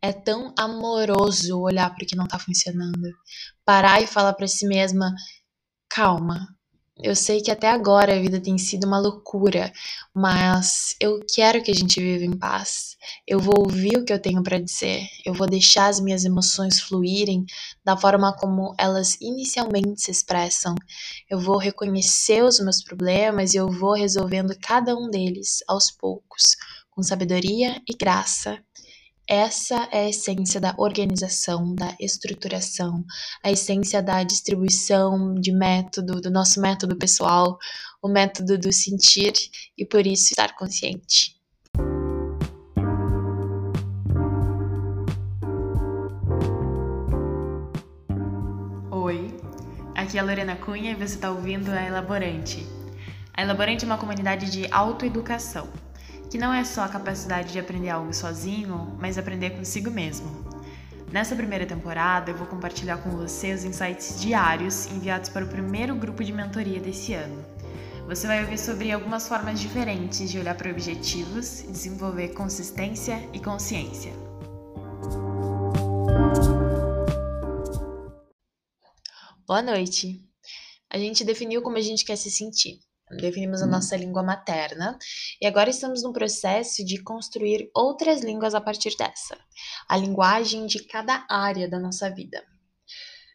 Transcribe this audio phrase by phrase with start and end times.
[0.00, 3.12] É tão amoroso olhar para o que não está funcionando.
[3.64, 5.12] Parar e falar para si mesma:
[5.88, 6.48] calma,
[7.00, 9.72] eu sei que até agora a vida tem sido uma loucura,
[10.12, 12.96] mas eu quero que a gente viva em paz.
[13.24, 15.06] Eu vou ouvir o que eu tenho para dizer.
[15.24, 17.44] Eu vou deixar as minhas emoções fluírem
[17.84, 20.74] da forma como elas inicialmente se expressam.
[21.30, 26.56] Eu vou reconhecer os meus problemas e eu vou resolvendo cada um deles aos poucos,
[26.90, 28.58] com sabedoria e graça
[29.28, 33.04] essa é a essência da organização, da estruturação,
[33.44, 37.58] a essência da distribuição de método, do nosso método pessoal,
[38.02, 39.34] o método do sentir
[39.76, 41.36] e por isso estar consciente.
[48.90, 49.36] Oi,
[49.94, 52.66] aqui é a Lorena Cunha e você está ouvindo a Elaborante.
[53.34, 55.68] A Elaborante é uma comunidade de autoeducação
[56.30, 60.46] que não é só a capacidade de aprender algo sozinho, mas aprender consigo mesmo.
[61.10, 65.94] Nessa primeira temporada, eu vou compartilhar com você os insights diários enviados para o primeiro
[65.94, 67.42] grupo de mentoria desse ano.
[68.06, 74.12] Você vai ouvir sobre algumas formas diferentes de olhar para objetivos desenvolver consistência e consciência.
[79.46, 80.22] Boa noite!
[80.90, 82.80] A gente definiu como a gente quer se sentir
[83.16, 83.70] definimos a uhum.
[83.70, 84.98] nossa língua materna
[85.40, 89.36] e agora estamos no processo de construir outras línguas a partir dessa,
[89.88, 92.42] a linguagem de cada área da nossa vida.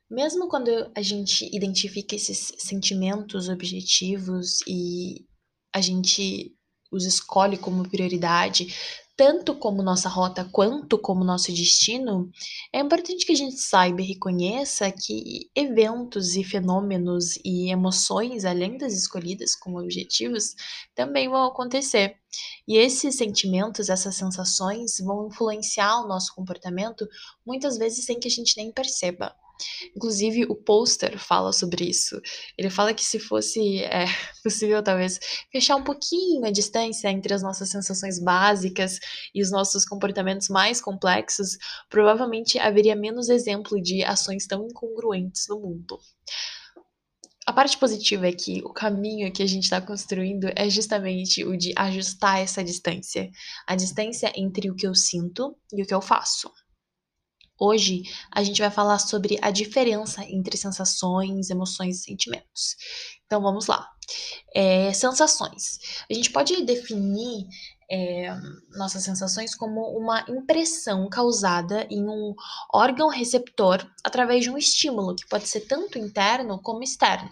[0.10, 5.26] Mesmo quando a gente identifica esses sentimentos objetivos e
[5.74, 6.56] a gente
[6.94, 8.68] os escolhe como prioridade,
[9.16, 12.32] tanto como nossa rota quanto como nosso destino,
[12.72, 18.78] é importante que a gente saiba e reconheça que eventos e fenômenos e emoções, além
[18.78, 20.56] das escolhidas como objetivos,
[20.96, 22.18] também vão acontecer.
[22.68, 27.08] E esses sentimentos, essas sensações vão influenciar o nosso comportamento
[27.46, 29.36] muitas vezes sem que a gente nem perceba.
[29.96, 32.20] Inclusive, o pôster fala sobre isso.
[32.58, 34.06] Ele fala que se fosse é,
[34.44, 35.20] possível, talvez,
[35.52, 39.00] fechar um pouquinho a distância entre as nossas sensações básicas
[39.34, 41.58] e os nossos comportamentos mais complexos,
[41.90, 46.00] provavelmente haveria menos exemplo de ações tão incongruentes no mundo.
[47.46, 51.58] A parte positiva é que o caminho que a gente está construindo é justamente o
[51.58, 53.30] de ajustar essa distância
[53.68, 56.50] a distância entre o que eu sinto e o que eu faço.
[57.60, 62.76] Hoje a gente vai falar sobre a diferença entre sensações, emoções e sentimentos.
[63.26, 63.90] Então vamos lá.
[64.54, 65.80] É, sensações.
[66.10, 67.48] A gente pode definir
[67.90, 68.36] é,
[68.72, 72.34] nossas sensações como uma impressão causada em um
[72.74, 77.30] órgão receptor através de um estímulo que pode ser tanto interno como externo.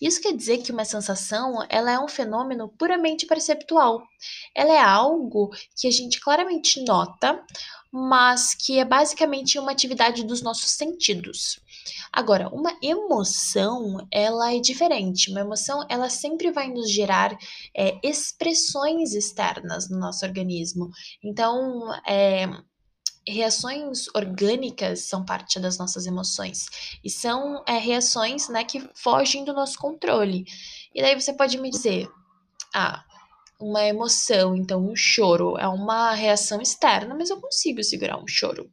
[0.00, 4.02] Isso quer dizer que uma sensação ela é um fenômeno puramente perceptual.
[4.54, 7.42] Ela é algo que a gente claramente nota,
[7.92, 11.60] mas que é basicamente uma atividade dos nossos sentidos.
[12.12, 15.30] Agora, uma emoção, ela é diferente.
[15.30, 17.36] Uma emoção, ela sempre vai nos gerar
[17.76, 20.90] é, expressões externas no nosso organismo.
[21.22, 22.48] Então, é,
[23.26, 26.66] reações orgânicas são parte das nossas emoções
[27.02, 30.44] e são é, reações né, que fogem do nosso controle.
[30.94, 32.08] E daí você pode me dizer,
[32.74, 33.04] ah,
[33.60, 38.70] uma emoção, então um choro é uma reação externa, mas eu consigo segurar um choro,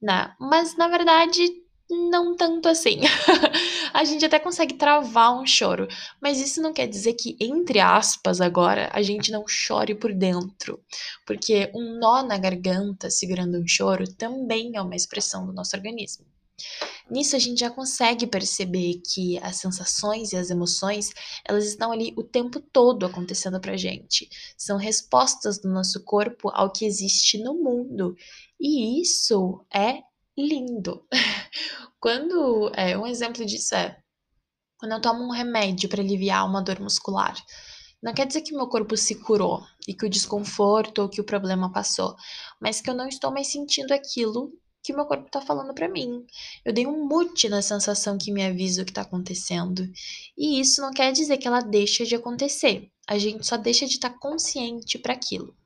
[0.00, 0.34] né?
[0.40, 1.42] Mas na verdade
[1.88, 3.00] não tanto assim.
[3.92, 5.86] a gente até consegue travar um choro,
[6.20, 10.82] mas isso não quer dizer que entre aspas agora a gente não chore por dentro,
[11.26, 16.26] porque um nó na garganta segurando um choro também é uma expressão do nosso organismo.
[17.08, 21.10] Nisso a gente já consegue perceber que as sensações e as emoções,
[21.44, 24.28] elas estão ali o tempo todo acontecendo pra gente.
[24.56, 28.16] São respostas do nosso corpo ao que existe no mundo.
[28.60, 30.00] E isso é
[30.36, 31.06] lindo.
[32.00, 33.96] Quando é, um exemplo disso é
[34.78, 37.34] quando eu tomo um remédio para aliviar uma dor muscular.
[38.02, 41.24] Não quer dizer que meu corpo se curou e que o desconforto ou que o
[41.24, 42.14] problema passou,
[42.60, 44.52] mas que eu não estou mais sentindo aquilo
[44.86, 46.24] que meu corpo tá falando para mim.
[46.64, 49.84] Eu dei um mute na sensação que me avisa o que tá acontecendo.
[50.38, 52.88] E isso não quer dizer que ela deixa de acontecer.
[53.08, 55.56] A gente só deixa de estar tá consciente para aquilo.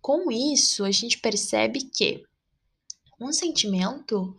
[0.00, 2.22] Com isso, a gente percebe que
[3.20, 4.34] um sentimento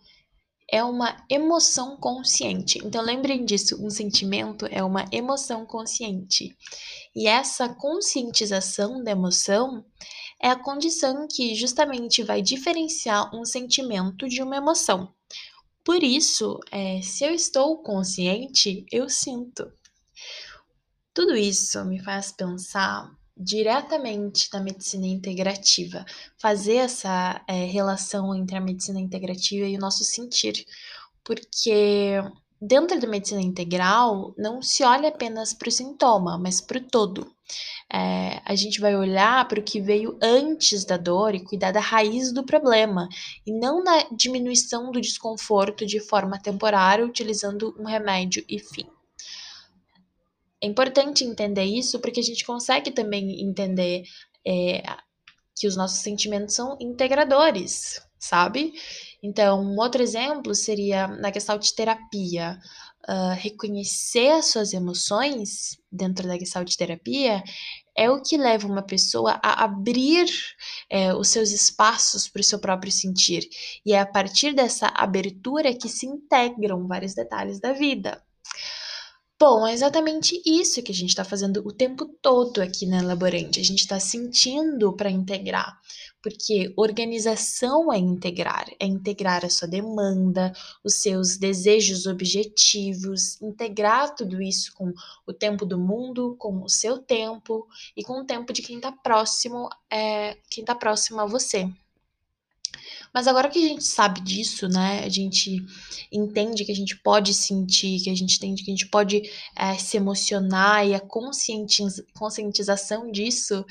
[0.68, 2.80] é uma emoção consciente.
[2.84, 6.56] Então lembrem disso, um sentimento é uma emoção consciente.
[7.14, 9.84] E essa conscientização da emoção
[10.44, 15.10] é a condição que justamente vai diferenciar um sentimento de uma emoção.
[15.82, 19.72] Por isso, é, se eu estou consciente, eu sinto.
[21.14, 26.04] Tudo isso me faz pensar diretamente na medicina integrativa,
[26.36, 30.66] fazer essa é, relação entre a medicina integrativa e o nosso sentir,
[31.24, 32.20] porque
[32.60, 37.33] dentro da medicina integral não se olha apenas para o sintoma, mas para o todo.
[37.92, 41.80] É, a gente vai olhar para o que veio antes da dor e cuidar da
[41.80, 43.08] raiz do problema,
[43.46, 48.86] e não na diminuição do desconforto de forma temporária utilizando um remédio e fim.
[50.62, 54.02] É importante entender isso porque a gente consegue também entender
[54.46, 54.82] é,
[55.54, 58.72] que os nossos sentimentos são integradores, sabe?
[59.22, 62.58] Então, um outro exemplo seria na Gestalt terapia.
[63.06, 67.42] Uh, reconhecer as suas emoções dentro da Gestalt terapia
[67.96, 70.26] é o que leva uma pessoa a abrir
[70.90, 73.48] é, os seus espaços para o seu próprio sentir.
[73.86, 78.22] E é a partir dessa abertura que se integram vários detalhes da vida.
[79.38, 83.60] Bom, é exatamente isso que a gente está fazendo o tempo todo aqui na Elaborante.
[83.60, 85.78] A gente está sentindo para integrar,
[86.24, 94.40] porque organização é integrar, é integrar a sua demanda, os seus desejos objetivos, integrar tudo
[94.40, 94.90] isso com
[95.26, 98.90] o tempo do mundo, com o seu tempo e com o tempo de quem está
[98.90, 101.70] próximo, é, quem está próximo a você.
[103.12, 105.04] Mas agora que a gente sabe disso, né?
[105.04, 105.64] A gente
[106.10, 109.22] entende que a gente pode sentir, que a gente entende que a gente pode
[109.56, 113.64] é, se emocionar e a conscientiza conscientização disso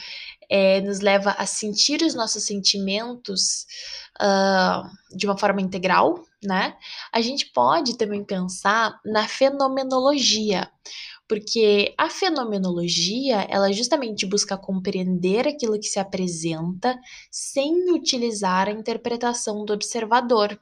[0.50, 3.66] é, nos leva a sentir os nossos sentimentos
[4.22, 6.76] uh, de uma forma integral, né?
[7.12, 10.70] A gente pode também pensar na fenomenologia
[11.34, 16.96] porque a fenomenologia, ela justamente busca compreender aquilo que se apresenta
[17.32, 20.56] sem utilizar a interpretação do observador.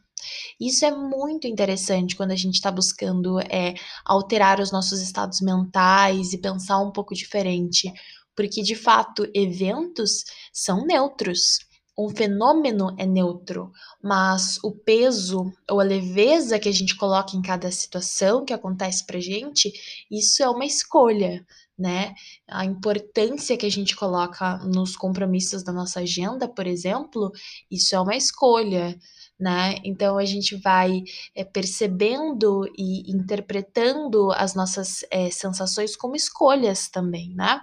[0.57, 3.73] Isso é muito interessante quando a gente está buscando é,
[4.05, 7.91] alterar os nossos estados mentais e pensar um pouco diferente,
[8.33, 10.23] porque de fato eventos
[10.53, 11.59] são neutros
[11.97, 13.71] um fenômeno é neutro,
[14.01, 19.05] mas o peso ou a leveza que a gente coloca em cada situação que acontece
[19.05, 19.71] pra gente,
[20.09, 21.45] isso é uma escolha,
[21.77, 22.13] né?
[22.47, 27.31] A importância que a gente coloca nos compromissos da nossa agenda, por exemplo,
[27.69, 28.97] isso é uma escolha.
[29.39, 29.79] Né?
[29.83, 31.01] Então a gente vai
[31.33, 37.59] é, percebendo e interpretando as nossas é, sensações como escolhas também, né?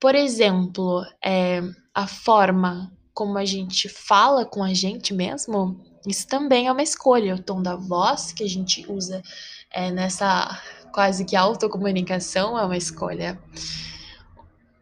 [0.00, 1.60] Por exemplo, é,
[1.94, 7.34] a forma como a gente fala com a gente mesmo, isso também é uma escolha.
[7.34, 9.22] O tom da voz que a gente usa
[9.70, 10.60] é, nessa
[10.92, 13.38] quase que autocomunicação é uma escolha.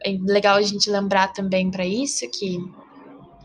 [0.02, 2.58] É legal a gente lembrar também para isso que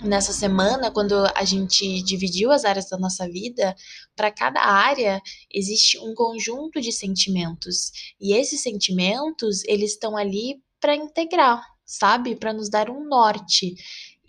[0.02, 3.76] nessa semana, quando a gente dividiu as áreas da nossa vida,
[4.16, 5.22] para cada área
[5.54, 7.92] existe um conjunto de sentimentos.
[8.20, 12.36] E esses sentimentos, eles estão ali para integrar, sabe?
[12.36, 13.76] Para nos dar um norte.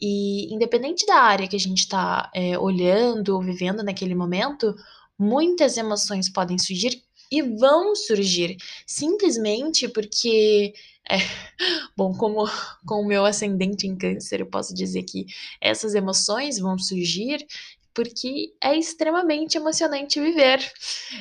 [0.01, 4.75] E independente da área que a gente está é, olhando ou vivendo naquele momento,
[5.19, 8.57] muitas emoções podem surgir e vão surgir
[8.87, 10.73] simplesmente porque
[11.09, 11.17] é,
[11.97, 12.49] bom, como
[12.87, 15.27] com o meu ascendente em câncer, eu posso dizer que
[15.61, 17.47] essas emoções vão surgir
[17.95, 20.61] porque é extremamente emocionante viver.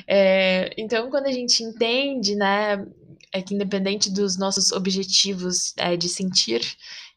[0.06, 2.86] É, então, quando a gente entende, né,
[3.32, 6.60] é que independente dos nossos objetivos é, de sentir,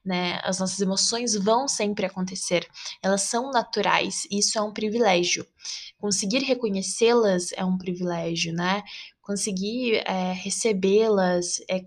[0.10, 0.40] né?
[0.44, 2.68] As nossas emoções vão sempre acontecer,
[3.00, 5.46] elas são naturais, isso é um privilégio.
[6.00, 8.82] Conseguir reconhecê-las é um privilégio, né?
[9.22, 11.82] Conseguir é, recebê-las, é,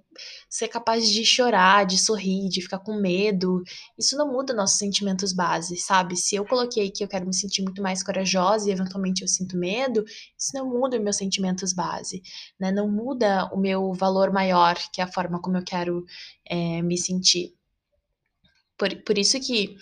[0.48, 3.60] ser capaz de chorar, de sorrir, de ficar com medo,
[3.98, 6.16] isso não muda nossos sentimentos base, sabe?
[6.16, 9.56] Se eu coloquei que eu quero me sentir muito mais corajosa e eventualmente eu sinto
[9.56, 10.04] medo,
[10.38, 12.22] isso não muda meus sentimentos base,
[12.60, 12.70] né?
[12.70, 16.04] Não muda o meu valor maior, que é a forma como eu quero
[16.48, 17.52] é, me sentir.
[18.78, 19.76] Por, por isso que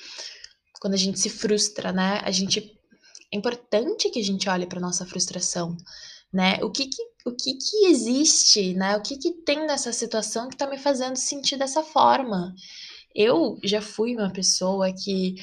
[0.81, 2.79] quando a gente se frustra, né, a gente
[3.33, 5.77] é importante que a gente olhe para nossa frustração,
[6.33, 6.59] né?
[6.63, 8.97] O que que, o que que existe, né?
[8.97, 12.55] O que que tem nessa situação que está me fazendo sentir dessa forma?
[13.15, 15.37] Eu já fui uma pessoa que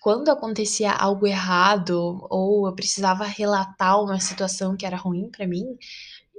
[0.00, 5.64] quando acontecia algo errado ou eu precisava relatar uma situação que era ruim para mim,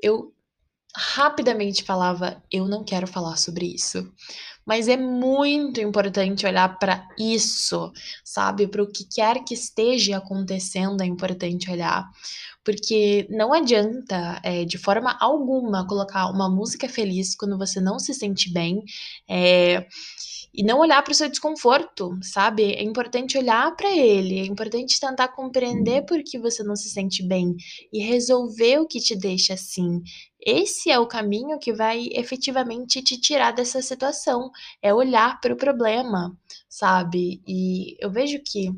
[0.01, 0.34] eu
[0.95, 4.12] rapidamente falava: eu não quero falar sobre isso.
[4.65, 7.91] Mas é muito importante olhar para isso,
[8.24, 8.67] sabe?
[8.67, 12.10] Para o que quer que esteja acontecendo, é importante olhar.
[12.63, 18.13] Porque não adianta, é, de forma alguma, colocar uma música feliz quando você não se
[18.13, 18.84] sente bem.
[19.29, 19.86] É,
[20.57, 22.74] e não olhar para o seu desconforto, sabe?
[22.74, 27.21] É importante olhar para ele, é importante tentar compreender por que você não se sente
[27.27, 27.55] bem
[27.91, 30.01] e resolver o que te deixa assim.
[30.39, 35.57] Esse é o caminho que vai efetivamente te tirar dessa situação, é olhar para o
[35.57, 36.38] problema,
[36.69, 37.41] sabe?
[37.47, 38.69] E eu vejo que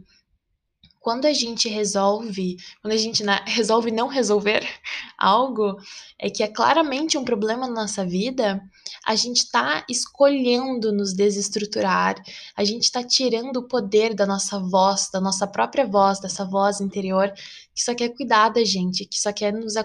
[1.00, 4.62] quando a gente resolve, quando a gente resolve não resolver
[5.18, 5.78] algo,
[6.20, 8.62] é que é claramente um problema na nossa vida,
[9.06, 12.16] a gente está escolhendo nos desestruturar,
[12.56, 16.82] a gente está tirando o poder da nossa voz, da nossa própria voz, dessa voz
[16.82, 17.34] interior
[17.78, 19.76] que só quer cuidar da gente, que só quer nos,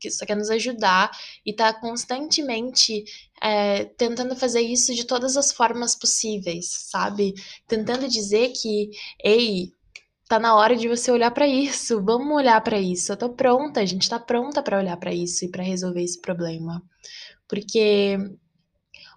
[0.00, 1.10] que só quer nos ajudar
[1.44, 3.04] e está constantemente
[3.40, 7.34] é, tentando fazer isso de todas as formas possíveis, sabe?
[7.68, 8.90] Tentando dizer que,
[9.22, 9.74] ei,
[10.34, 12.02] tá na hora de você olhar para isso.
[12.02, 13.12] Vamos olhar para isso.
[13.12, 16.20] Eu tô pronta, a gente tá pronta para olhar para isso e para resolver esse
[16.20, 16.82] problema.
[17.48, 18.18] Porque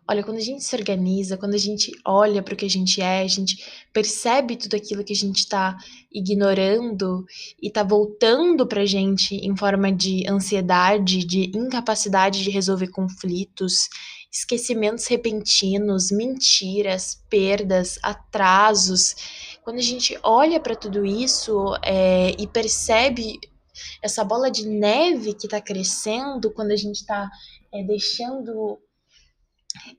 [0.07, 3.01] olha, quando a gente se organiza, quando a gente olha para o que a gente
[3.01, 5.75] é, a gente percebe tudo aquilo que a gente está
[6.13, 7.25] ignorando
[7.59, 13.89] e tá voltando pra gente em forma de ansiedade, de incapacidade de resolver conflitos,
[14.31, 19.15] esquecimentos repentinos, mentiras, perdas, atrasos
[19.67, 23.37] quando a gente olha para tudo isso é, e percebe
[24.01, 27.29] essa bola de neve que está crescendo, quando a gente está
[27.73, 28.79] é, deixando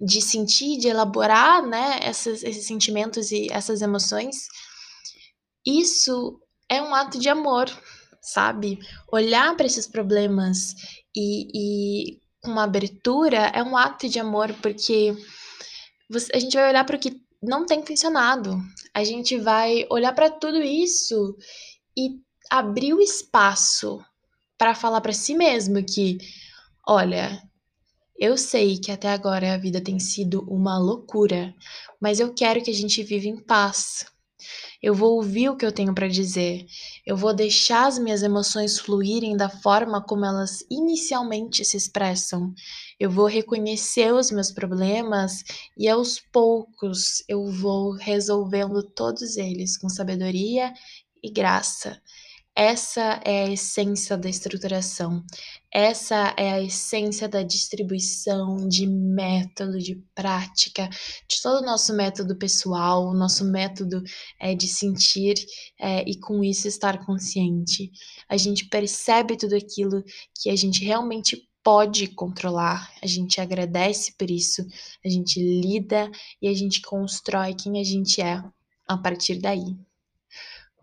[0.00, 4.46] de sentir, de elaborar né, esses, esses sentimentos e essas emoções,
[5.66, 7.66] isso é um ato de amor,
[8.22, 8.78] sabe?
[9.12, 10.74] Olhar para esses problemas
[11.14, 15.14] e, e com uma abertura é um ato de amor, porque
[16.08, 18.58] você, a gente vai olhar para o que não tem funcionado.
[18.92, 21.36] A gente vai olhar para tudo isso
[21.96, 24.02] e abrir o espaço
[24.56, 26.18] para falar para si mesmo que,
[26.86, 27.42] olha,
[28.18, 31.54] eu sei que até agora a vida tem sido uma loucura,
[32.00, 34.04] mas eu quero que a gente viva em paz.
[34.82, 36.64] Eu vou ouvir o que eu tenho para dizer.
[37.06, 42.52] Eu vou deixar as minhas emoções fluírem da forma como elas inicialmente se expressam.
[42.98, 45.44] Eu vou reconhecer os meus problemas
[45.76, 50.72] e aos poucos eu vou resolvendo todos eles com sabedoria
[51.22, 52.00] e graça.
[52.60, 55.24] Essa é a essência da estruturação.
[55.72, 60.88] Essa é a essência da distribuição de método, de prática,
[61.28, 64.02] de todo o nosso método pessoal, nosso método
[64.40, 65.36] é, de sentir
[65.78, 67.92] é, e com isso estar consciente.
[68.28, 70.02] A gente percebe tudo aquilo
[70.42, 74.66] que a gente realmente pode controlar, a gente agradece por isso,
[75.04, 76.10] a gente lida
[76.40, 78.42] e a gente constrói quem a gente é
[78.86, 79.76] a partir daí.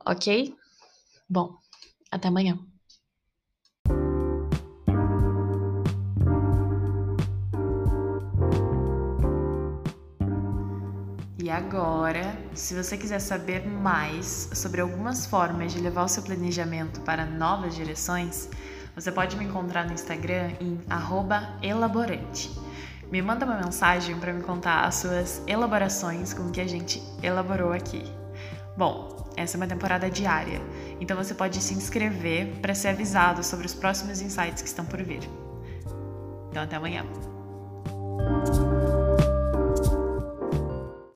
[0.05, 0.55] Ok?
[1.27, 1.57] Bom.
[2.11, 2.57] Até amanhã.
[11.45, 17.01] E agora, se você quiser saber mais sobre algumas formas de levar o seu planejamento
[17.01, 18.49] para novas direções,
[18.95, 20.79] você pode me encontrar no Instagram em
[21.61, 22.49] elaborante.
[23.11, 27.03] Me manda uma mensagem para me contar as suas elaborações com o que a gente
[27.21, 28.03] elaborou aqui.
[28.77, 30.61] Bom, essa é uma temporada diária,
[30.99, 35.01] então você pode se inscrever para ser avisado sobre os próximos insights que estão por
[35.03, 35.29] vir.
[36.49, 37.05] Então, até amanhã.